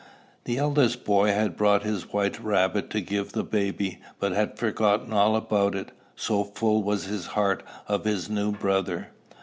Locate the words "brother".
8.51-9.09